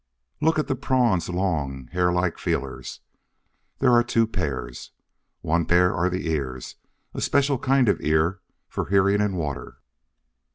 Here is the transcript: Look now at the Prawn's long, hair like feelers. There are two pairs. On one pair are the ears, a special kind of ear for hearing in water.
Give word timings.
Look 0.41 0.55
now 0.57 0.61
at 0.61 0.67
the 0.67 0.75
Prawn's 0.75 1.29
long, 1.29 1.85
hair 1.91 2.11
like 2.11 2.39
feelers. 2.39 3.01
There 3.77 3.91
are 3.93 4.03
two 4.03 4.25
pairs. 4.25 4.93
On 5.43 5.49
one 5.49 5.65
pair 5.67 5.93
are 5.95 6.09
the 6.09 6.27
ears, 6.27 6.73
a 7.13 7.21
special 7.21 7.59
kind 7.59 7.87
of 7.87 8.01
ear 8.01 8.41
for 8.67 8.85
hearing 8.89 9.21
in 9.21 9.35
water. 9.35 9.77